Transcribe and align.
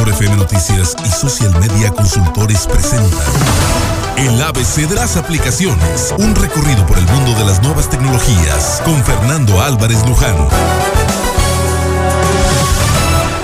Mejor 0.00 0.14
FM 0.14 0.36
Noticias 0.38 0.96
y 1.04 1.08
Social 1.08 1.52
Media 1.60 1.90
Consultores 1.90 2.66
presentan 2.66 3.20
El 4.16 4.40
ABC 4.40 4.88
de 4.88 4.94
las 4.94 5.18
aplicaciones, 5.18 6.14
un 6.18 6.34
recorrido 6.34 6.86
por 6.86 6.96
el 6.96 7.04
mundo 7.04 7.38
de 7.38 7.44
las 7.44 7.62
nuevas 7.62 7.90
tecnologías 7.90 8.80
con 8.82 8.94
Fernando 9.04 9.60
Álvarez 9.60 10.02
Luján. 10.08 10.36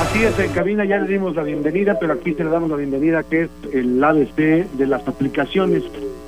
Así 0.01 0.25
es, 0.25 0.39
en 0.39 0.51
cabina 0.53 0.87
ya 0.87 0.97
le 0.97 1.08
dimos 1.08 1.37
la 1.37 1.42
bienvenida, 1.42 1.99
pero 2.01 2.15
aquí 2.15 2.33
te 2.33 2.42
le 2.42 2.49
damos 2.49 2.71
la 2.71 2.77
bienvenida 2.77 3.23
que 3.23 3.43
es 3.43 3.51
el 3.75 4.03
ABC 4.03 4.37
de 4.37 4.87
las 4.87 5.07
aplicaciones. 5.07 5.83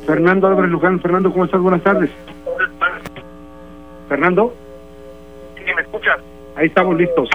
Fernando 0.06 0.48
Álvarez 0.48 0.70
Luján. 0.70 1.00
Fernando, 1.00 1.32
¿cómo 1.32 1.46
estás? 1.46 1.62
Buenas 1.62 1.82
tardes. 1.82 2.10
Fernando. 4.10 4.52
Sí, 5.56 5.72
¿me 5.74 5.80
escuchas? 5.80 6.18
Ahí 6.54 6.66
estamos 6.66 6.98
listos. 6.98 7.30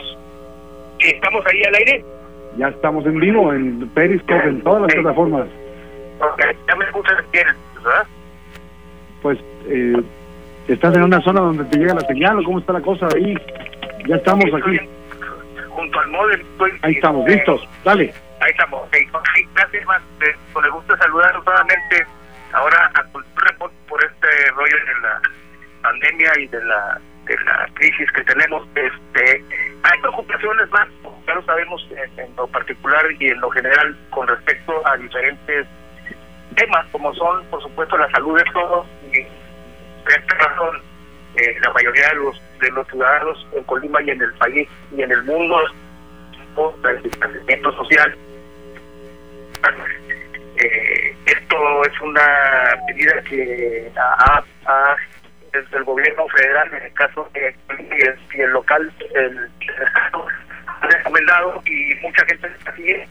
¿Estamos 1.00 1.44
ahí 1.48 1.64
al 1.64 1.75
aire? 1.75 2.12
Ya 2.57 2.67
estamos 2.67 3.05
en 3.05 3.20
vivo, 3.20 3.52
en 3.53 3.88
Periscope, 3.89 4.48
en 4.48 4.61
todas 4.61 4.84
las 4.84 4.94
plataformas. 4.94 5.48
Ok, 6.20 6.41
ya 6.67 6.75
me 6.75 6.85
escuchas 6.85 7.31
bien, 7.31 7.48
¿verdad? 7.75 8.05
Pues, 9.21 9.39
eh, 9.67 10.03
¿estás 10.67 10.95
en 10.95 11.03
una 11.03 11.21
zona 11.21 11.41
donde 11.41 11.63
te 11.66 11.77
llega 11.77 11.95
la 11.95 12.02
señal 12.02 12.39
o 12.39 12.44
cómo 12.44 12.59
está 12.59 12.73
la 12.73 12.81
cosa 12.81 13.08
ahí? 13.16 13.35
Ya 14.08 14.17
estamos 14.17 14.45
aquí. 14.53 14.80
Junto 15.70 15.99
al 15.99 16.09
modem. 16.09 16.41
Estoy, 16.41 16.71
Ahí 16.84 16.94
estamos, 16.94 17.27
eh, 17.27 17.31
listos. 17.31 17.67
Dale. 17.84 18.13
Ahí 18.41 18.52
estamos. 18.52 18.89
gracias, 19.55 19.85
más. 19.85 20.02
Con 20.52 20.66
el 20.66 20.72
gusto 20.72 20.94
de 20.94 20.99
saludar 20.99 21.33
nuevamente 21.44 22.05
ahora 22.52 22.91
a 22.94 23.03
Cultura 23.05 23.55
por 23.88 24.03
este 24.03 24.52
rollo 24.52 24.77
de 24.77 25.02
la 25.02 25.22
pandemia 25.81 26.31
y 26.39 26.47
de 26.47 26.63
la 26.66 26.99
de 27.25 27.38
la 27.45 27.67
crisis 27.73 28.11
que 28.11 28.23
tenemos. 28.23 28.67
Este, 28.75 29.44
hay 29.83 29.99
preocupaciones 30.02 30.70
más, 30.72 30.88
ya 31.27 31.34
lo 31.36 31.44
sabemos 31.44 31.88
en, 31.91 32.20
en 32.20 32.36
lo 32.36 32.48
particular 32.48 33.04
y 33.20 33.27
en 33.30 33.40
lo 33.40 33.50
general 33.52 33.98
con 34.09 34.27
respecto 34.27 34.86
a 34.88 34.98
diferentes 34.98 35.66
temas, 36.56 36.86
como 36.92 37.14
son, 37.16 37.44
por 37.45 37.61
supuesto, 37.64 37.97
la 37.97 38.09
salud 38.11 38.38
de 38.38 38.44
todos. 38.52 38.86
Y 39.11 39.23
por 40.03 40.12
esta 40.14 40.36
razón, 40.36 40.81
eh, 41.36 41.56
la 41.62 41.72
mayoría 41.73 42.09
de 42.09 42.16
los 42.16 42.42
de 42.59 42.72
los 42.72 42.88
ciudadanos 42.88 43.47
en 43.56 43.64
Colima 43.64 44.02
y 44.03 44.09
en 44.12 44.22
el 44.22 44.34
país 44.36 44.67
y 44.95 45.02
en 45.02 45.12
el 45.12 45.23
mundo 45.23 45.58
por 46.56 46.73
el 46.89 47.02
distanciamiento 47.03 47.72
social. 47.73 48.16
Eh, 50.58 51.16
esto 51.25 51.84
es 51.86 52.02
una 52.02 52.75
medida 52.88 53.22
que 53.23 53.92
ha, 53.97 54.44
ha- 54.66 54.95
desde 55.52 55.78
el 55.78 55.84
gobierno 55.84 56.28
federal, 56.30 56.69
en 56.73 56.84
el 56.84 56.94
caso 56.94 57.30
de 57.34 57.56
y 57.80 58.02
el, 58.02 58.17
el 58.42 58.50
local, 58.52 58.92
el, 59.16 59.38
el 59.38 59.50
recomendado 61.17 61.61
y 61.66 62.06
mucha 62.06 62.25
gente 62.25 62.47
está 62.59 62.75
siguiendo. 62.75 63.06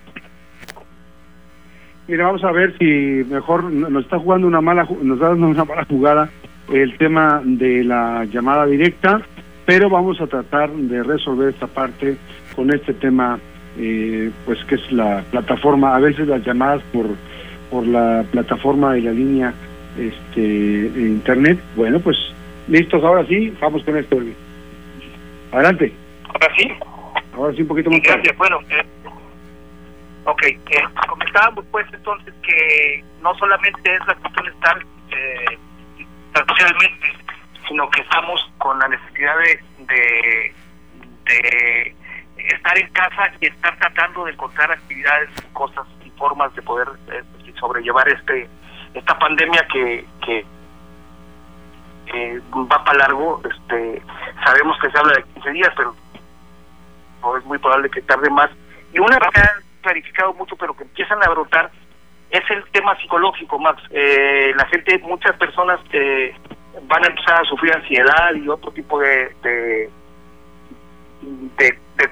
Mira, 2.08 2.26
vamos 2.26 2.44
a 2.44 2.52
ver 2.52 2.76
si 2.78 2.84
mejor 3.30 3.64
no- 3.64 3.88
nos 3.88 4.04
está 4.04 4.18
jugando 4.18 4.46
una 4.46 4.60
mala, 4.60 4.86
nos 5.02 5.16
está 5.16 5.28
dando 5.30 5.46
una 5.48 5.64
mala 5.64 5.84
jugada 5.84 6.28
el 6.72 6.96
tema 6.98 7.40
de 7.44 7.84
la 7.84 8.24
llamada 8.24 8.66
directa, 8.66 9.20
pero 9.66 9.88
vamos 9.88 10.20
a 10.20 10.26
tratar 10.26 10.70
de 10.70 11.02
resolver 11.02 11.50
esta 11.50 11.66
parte 11.68 12.16
con 12.56 12.72
este 12.72 12.92
tema, 12.94 13.38
eh, 13.78 14.30
pues 14.44 14.62
que 14.64 14.74
es 14.74 14.92
la 14.92 15.22
plataforma, 15.30 15.94
a 15.94 16.00
veces 16.00 16.26
las 16.28 16.44
llamadas 16.44 16.82
por 16.92 17.06
por 17.70 17.86
la 17.86 18.22
plataforma 18.30 18.98
y 18.98 19.00
la 19.00 19.12
línea 19.12 19.54
este 19.98 20.40
de 20.42 21.00
internet. 21.08 21.58
Bueno, 21.74 22.00
pues 22.00 22.18
listos, 22.68 23.02
ahora 23.02 23.24
sí, 23.26 23.50
vamos 23.62 23.82
con 23.84 23.96
esto. 23.96 24.18
Adelante, 25.52 25.90
Ahora 26.28 26.48
sí. 26.58 26.68
Gracias. 28.14 28.36
Bueno, 28.36 28.60
eh, 28.70 28.84
ok, 30.24 30.42
eh, 30.44 30.58
comentábamos 31.08 31.64
pues 31.70 31.86
entonces 31.92 32.34
que 32.42 33.04
no 33.22 33.34
solamente 33.36 33.94
es 33.94 34.06
la 34.06 34.14
cuestión 34.14 34.48
estar 34.48 34.78
eh, 35.10 35.58
socialmente, 36.46 37.12
sino 37.68 37.88
que 37.90 38.00
estamos 38.02 38.52
con 38.58 38.78
la 38.78 38.88
necesidad 38.88 39.34
de, 39.38 39.60
de, 39.86 40.54
de 41.24 41.96
estar 42.54 42.78
en 42.78 42.88
casa 42.90 43.32
y 43.40 43.46
estar 43.46 43.76
tratando 43.78 44.24
de 44.24 44.32
encontrar 44.32 44.70
actividades, 44.70 45.30
cosas 45.52 45.86
y 46.04 46.10
formas 46.10 46.54
de 46.54 46.62
poder 46.62 46.88
eh, 47.08 47.22
sobrellevar 47.58 48.08
este 48.08 48.48
esta 48.94 49.18
pandemia 49.18 49.66
que, 49.72 50.04
que 50.24 50.44
eh, 52.14 52.40
va 52.54 52.84
para 52.84 52.98
largo. 52.98 53.40
Este, 53.44 54.02
sabemos 54.44 54.78
que 54.80 54.90
se 54.90 54.98
habla 54.98 55.14
de 55.14 55.24
15 55.34 55.50
días, 55.52 55.70
pero 55.76 55.94
o 57.22 57.36
es 57.36 57.44
muy 57.44 57.58
probable 57.58 57.90
que 57.90 58.02
tarde 58.02 58.30
más. 58.30 58.50
Y 58.92 58.98
una 58.98 59.18
vez 59.18 59.28
que 59.32 59.40
han 59.40 59.62
clarificado 59.80 60.34
mucho, 60.34 60.56
pero 60.56 60.74
que 60.74 60.84
empiezan 60.84 61.22
a 61.22 61.30
brotar, 61.30 61.70
es 62.30 62.50
el 62.50 62.64
tema 62.72 62.96
psicológico, 62.98 63.58
Max. 63.58 63.82
Eh, 63.90 64.52
la 64.56 64.66
gente, 64.66 64.98
muchas 65.00 65.36
personas 65.36 65.80
eh, 65.92 66.34
van 66.84 67.04
a 67.04 67.08
empezar 67.08 67.42
a 67.42 67.44
sufrir 67.44 67.74
ansiedad 67.74 68.34
y 68.34 68.48
otro 68.48 68.70
tipo 68.72 68.98
de, 69.00 69.34
de, 69.42 69.90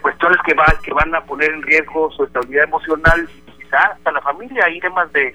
cuestiones 0.02 0.38
que, 0.44 0.54
va, 0.54 0.66
que 0.82 0.92
van 0.92 1.14
a 1.14 1.22
poner 1.22 1.50
en 1.50 1.62
riesgo 1.62 2.10
su 2.12 2.24
estabilidad 2.24 2.64
emocional 2.64 3.28
quizá 3.58 3.78
hasta 3.78 4.12
la 4.12 4.20
familia. 4.20 4.64
Hay 4.66 4.78
temas 4.80 5.10
de 5.12 5.34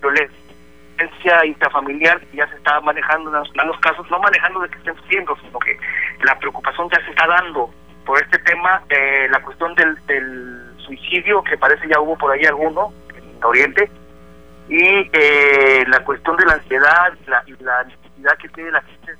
violencia 0.00 1.44
intrafamiliar 1.44 2.20
que 2.20 2.36
ya 2.36 2.48
se 2.48 2.56
está 2.56 2.80
manejando 2.80 3.30
en 3.30 3.36
algunos 3.36 3.78
casos, 3.80 4.10
no 4.10 4.18
manejando 4.18 4.60
de 4.60 4.68
que 4.68 4.78
estén 4.78 4.96
sufriendo, 4.96 5.36
sino 5.36 5.58
que 5.60 5.78
la 6.24 6.38
preocupación 6.38 6.88
ya 6.90 7.04
se 7.04 7.10
está 7.10 7.26
dando 7.26 7.70
por 8.06 8.22
este 8.22 8.38
tema, 8.38 8.82
eh, 8.88 9.26
la 9.30 9.42
cuestión 9.42 9.74
del, 9.74 9.94
del 10.06 10.76
suicidio, 10.78 11.42
que 11.42 11.58
parece 11.58 11.86
ya 11.88 12.00
hubo 12.00 12.16
por 12.16 12.32
ahí 12.32 12.44
alguno 12.44 12.92
en 13.14 13.44
Oriente, 13.44 13.90
y 14.68 15.10
eh, 15.12 15.84
la 15.88 16.00
cuestión 16.04 16.36
de 16.36 16.46
la 16.46 16.54
ansiedad 16.54 17.12
la, 17.26 17.42
y 17.46 17.62
la 17.62 17.84
necesidad 17.84 18.36
que 18.38 18.48
tiene 18.48 18.70
la 18.70 18.82
gente 18.82 19.12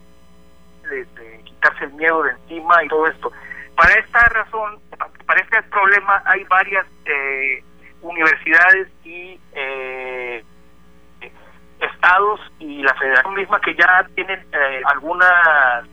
de, 0.90 1.42
quitarse 1.44 1.84
el 1.84 1.92
miedo 1.92 2.22
de 2.22 2.30
encima 2.30 2.82
y 2.84 2.88
todo 2.88 3.06
esto. 3.06 3.32
Para 3.76 3.92
esta 3.94 4.20
razón, 4.28 4.80
para 5.26 5.40
este 5.40 5.62
problema, 5.64 6.22
hay 6.24 6.44
varias 6.44 6.86
eh, 7.04 7.62
universidades 8.02 8.88
y 9.04 9.38
eh, 9.52 10.44
estados 11.80 12.40
y 12.58 12.82
la 12.82 12.94
federación 12.94 13.34
misma 13.34 13.60
que 13.60 13.74
ya 13.74 14.06
tienen 14.14 14.40
eh, 14.52 14.82
alguna 14.86 15.84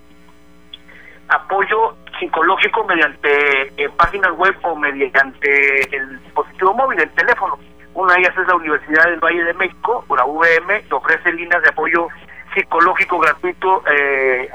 apoyo 1.30 1.96
psicológico 2.28 2.84
mediante 2.86 3.74
eh, 3.84 3.90
páginas 3.98 4.32
web 4.38 4.56
o 4.64 4.76
mediante 4.76 5.96
el 5.96 6.20
dispositivo 6.24 6.74
móvil, 6.74 7.00
el 7.02 7.10
teléfono. 7.12 7.60
Una 7.94 8.14
de 8.14 8.22
ellas 8.22 8.36
es 8.38 8.48
la 8.48 8.56
Universidad 8.56 9.04
del 9.06 9.20
Valle 9.20 9.44
de 9.44 9.54
México, 9.54 10.04
o 10.08 10.16
la 10.16 10.26
UVM, 10.26 10.82
que 10.88 10.94
ofrece 10.96 11.32
líneas 11.34 11.62
de 11.62 11.70
apoyo 11.70 12.08
psicológico 12.54 13.20
gratuito 13.20 13.84
eh, 13.92 14.50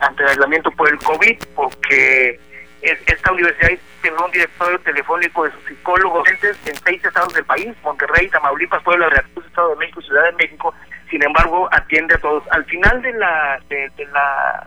ante 0.00 0.22
el 0.22 0.28
aislamiento 0.30 0.70
por 0.70 0.88
el 0.88 0.98
COVID, 0.98 1.38
porque 1.54 2.38
es- 2.82 3.02
esta 3.06 3.32
universidad 3.32 3.70
tiene 4.00 4.16
un 4.24 4.30
directorio 4.30 4.78
telefónico 4.80 5.44
de 5.44 5.50
sus 5.52 5.64
psicólogos 5.64 6.28
en 6.28 6.76
seis 6.76 7.04
estados 7.04 7.32
del 7.34 7.44
país, 7.44 7.68
Monterrey, 7.82 8.28
Tamaulipas, 8.28 8.82
Puebla, 8.82 9.08
Veracruz, 9.08 9.44
Estado 9.46 9.70
de 9.70 9.76
México 9.76 10.00
Ciudad 10.02 10.24
de 10.24 10.32
México. 10.32 10.74
Sin 11.10 11.22
embargo, 11.22 11.68
atiende 11.72 12.14
a 12.14 12.18
todos. 12.18 12.42
Al 12.52 12.64
final 12.64 13.02
de 13.02 13.12
la 13.12 13.60
de, 13.68 13.90
de 13.96 14.06
la 14.06 14.66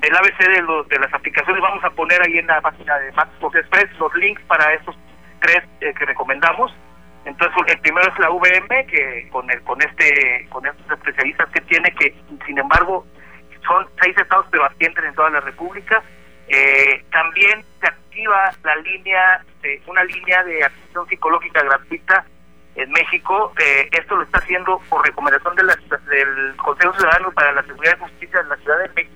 del 0.00 0.16
ABC 0.16 0.38
de, 0.38 0.62
los, 0.62 0.88
de 0.88 0.98
las 0.98 1.12
aplicaciones 1.14 1.60
vamos 1.62 1.82
a 1.84 1.90
poner 1.90 2.20
ahí 2.22 2.38
en 2.38 2.46
la 2.46 2.60
página 2.60 2.98
de 2.98 3.12
Maxbox 3.12 3.56
Express 3.56 3.86
los 3.98 4.14
links 4.16 4.42
para 4.42 4.72
estos 4.74 4.96
tres 5.40 5.62
eh, 5.80 5.92
que 5.94 6.04
recomendamos. 6.06 6.74
Entonces 7.24 7.56
el 7.66 7.78
primero 7.80 8.08
es 8.12 8.18
la 8.18 8.30
VM 8.30 8.86
que 8.86 9.28
con 9.32 9.50
el 9.50 9.60
con 9.62 9.80
este 9.82 10.46
con 10.50 10.64
estos 10.66 10.90
especialistas 10.92 11.48
que 11.50 11.60
tiene 11.62 11.90
que 11.92 12.14
sin 12.46 12.58
embargo 12.58 13.04
son 13.66 13.86
seis 14.00 14.16
estados 14.16 14.46
pero 14.50 14.64
atienden 14.64 15.06
en 15.06 15.14
toda 15.14 15.30
la 15.30 15.40
república. 15.40 16.02
Eh, 16.48 17.04
también 17.10 17.64
se 17.80 17.86
activa 17.88 18.52
la 18.62 18.76
línea 18.76 19.42
de 19.62 19.82
una 19.88 20.04
línea 20.04 20.44
de 20.44 20.64
atención 20.64 21.08
psicológica 21.08 21.62
gratuita 21.64 22.24
en 22.76 22.90
México. 22.92 23.52
Eh, 23.58 23.88
esto 23.90 24.14
lo 24.14 24.22
está 24.22 24.38
haciendo 24.38 24.78
por 24.88 25.04
recomendación 25.04 25.56
de 25.56 25.64
la- 25.64 25.76
del 26.08 26.54
Consejo 26.56 26.92
Ciudadano 26.94 27.32
para 27.32 27.50
la 27.52 27.62
Seguridad 27.64 27.96
y 27.96 28.02
Justicia 28.02 28.42
de 28.42 28.48
la 28.50 28.56
Ciudad 28.58 28.78
de 28.78 28.88
México 28.90 29.15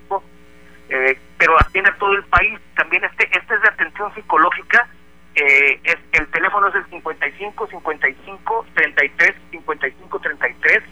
pero 1.41 1.59
atiende 1.59 1.91
todo 1.97 2.13
el 2.13 2.23
país. 2.25 2.59
También 2.75 3.03
este 3.03 3.27
este 3.35 3.55
es 3.55 3.61
de 3.63 3.67
atención 3.67 4.13
psicológica. 4.13 4.87
Eh, 5.33 5.79
es, 5.83 5.97
el 6.11 6.27
teléfono 6.27 6.67
es 6.67 6.75
el 6.75 6.85
55 6.85 7.67
55 7.67 8.65
33 8.75 9.35
55 9.49 10.19
33. 10.19 10.83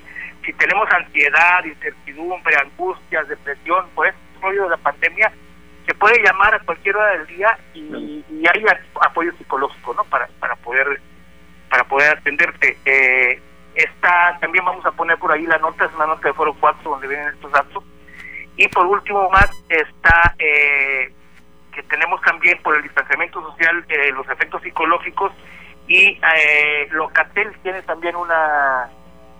Si 0.44 0.54
tenemos 0.54 0.92
ansiedad, 0.92 1.63
incertidumbre, 1.63 2.56
angustias, 2.57 3.28
depresión, 3.28 3.90
por 3.94 4.07
este 4.07 4.19
rollo 4.42 4.63
de 4.63 4.69
la 4.72 4.78
pandemia, 4.78 5.31
se 5.86 5.94
puede 5.94 6.19
llamar 6.24 6.56
a 6.56 6.60
cualquier 6.62 6.98
hora 6.98 7.12
del 7.12 7.28
día 7.28 7.60
y, 7.75 8.25
y 8.31 8.44
hay 8.51 8.66
apoyo 9.01 9.31
psicológico, 9.38 9.94
¿no? 9.94 10.04
Para 10.06 10.28
para 10.40 10.56
poder 10.56 11.00
para 11.69 11.84
poder 11.84 12.18
atenderte. 12.18 12.75
Eh, 12.86 13.40
esta 13.75 14.36
también 14.42 14.66
vamos 14.66 14.84
a 14.84 14.92
poner 14.94 15.19
por 15.19 15.31
ahí 15.31 15.46
la 15.46 15.60
nota, 15.60 15.86
es 15.86 15.94
una 15.94 16.07
nota 16.07 16.28
de 16.28 16.34
Foro 16.34 16.56
4 16.60 16.90
donde 16.90 17.07
vienen 17.07 17.28
estos 17.36 17.51
datos. 17.51 17.84
Y 18.57 18.68
por 18.68 18.86
último 18.88 19.30
más 19.30 19.50
eh, 20.40 21.14
que 21.74 21.84
tenemos 21.84 22.22
también 22.22 22.62
por 22.62 22.76
el 22.76 22.84
distanciamiento 22.84 23.42
social 23.42 23.86
eh, 23.90 24.12
los 24.12 24.28
efectos 24.30 24.62
psicológicos 24.62 25.32
Y 25.88 26.20
eh, 26.36 26.88
Locatel 26.92 27.52
tiene 27.64 27.82
también 27.84 28.16
una 28.16 28.90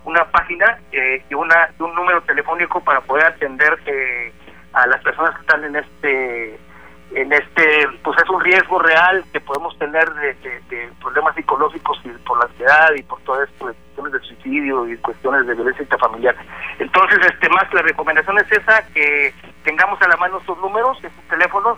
una 0.06 0.26
página 0.32 0.80
eh, 0.92 1.24
y 1.30 1.34
una 1.34 1.70
un 1.80 1.94
número 1.94 2.22
telefónico 2.24 2.82
para 2.82 3.02
poder 3.02 3.26
atender 3.26 3.78
eh, 3.86 4.34
a 4.74 4.88
las 4.88 5.02
personas 5.04 5.36
que 5.36 5.42
están 5.42 5.64
en 5.64 5.76
este 5.76 6.60
en 7.16 7.34
este 7.34 7.88
pues 8.04 8.18
es 8.22 8.30
un 8.30 8.42
riesgo 8.42 8.80
real 8.80 9.24
que 9.34 9.40
podemos 9.42 9.78
tener 9.78 10.08
de, 10.14 10.90
problemas 11.02 11.36
psicológicos 11.36 12.00
y 12.06 12.10
por 12.26 12.40
la 12.40 12.46
ansiedad 12.46 12.90
y 12.96 13.04
por 13.04 13.20
todo 13.22 13.44
esto 13.44 13.68
de 13.68 13.74
cuestiones 13.74 14.14
de 14.14 14.20
suicidio 14.20 14.88
y 14.88 14.98
cuestiones 14.98 15.46
de 15.48 15.56
violencia 15.56 15.84
intrafamiliar. 15.84 16.36
Entonces 16.78 17.20
este 17.26 17.50
más 17.50 17.72
la 17.74 17.82
recomendación 17.82 18.38
es 18.40 18.52
esa 18.52 18.86
que 18.94 19.34
tengamos 19.70 20.02
a 20.02 20.08
la 20.08 20.18
mano 20.18 20.40
estos 20.40 20.58
números 20.58 20.98
estos 21.04 21.24
teléfonos 21.30 21.78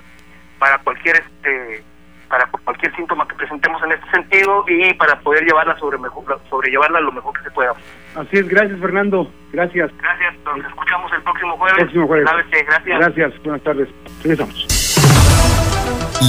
para 0.58 0.78
cualquier 0.78 1.18
este 1.18 1.84
para 2.30 2.50
cualquier 2.64 2.96
síntoma 2.96 3.28
que 3.28 3.36
presentemos 3.36 3.84
en 3.84 3.92
este 3.92 4.10
sentido 4.12 4.64
y 4.66 4.94
para 4.94 5.20
poder 5.20 5.44
llevarla 5.44 5.78
sobre 5.78 5.98
mejor, 5.98 6.40
sobrellevarla 6.50 7.02
lo 7.02 7.12
mejor 7.12 7.38
que 7.38 7.44
se 7.44 7.52
pueda. 7.52 7.74
Así 8.16 8.38
es, 8.38 8.48
gracias 8.48 8.80
Fernando, 8.80 9.30
gracias. 9.52 9.92
Gracias, 9.98 10.36
nos 10.46 10.66
escuchamos 10.66 11.12
el 11.12 11.22
próximo 11.24 11.58
jueves. 11.58 11.80
Próximo 11.80 12.08
jueves. 12.08 12.30
Gracias. 12.66 13.00
Gracias, 13.00 13.44
buenas 13.44 13.64
tardes. 13.64 13.90
Regresamos. 14.24 14.82